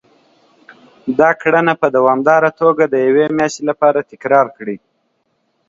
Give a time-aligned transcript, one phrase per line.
[1.19, 4.77] دا کړنه په دوامداره توګه د يوې مياشتې لپاره تکرار کړئ.